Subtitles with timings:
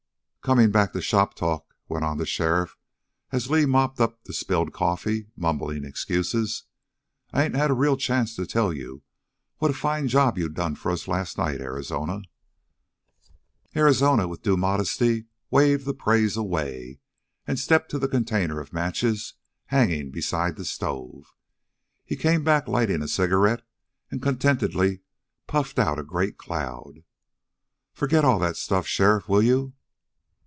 [0.43, 2.75] "Coming back to shop talk," went on the sheriff,
[3.31, 6.63] as Li mopped up the spilled coffee, mumbling excuses,
[7.31, 9.03] "I ain't had a real chance to tell you
[9.59, 12.23] what a fine job you done for us last night, Arizona."
[13.75, 16.97] Arizona, with due modesty, waved the praise away
[17.45, 19.35] and stepped to the container of matches
[19.67, 21.35] hanging beside the stove.
[22.03, 23.61] He came back lighting a cigarette
[24.09, 25.01] and contentedly
[25.45, 27.03] puffed out a great cloud.
[27.93, 29.73] "Forget all that, sheriff, will you?"